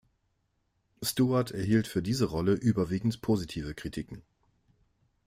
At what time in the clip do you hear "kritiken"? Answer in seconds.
3.75-4.23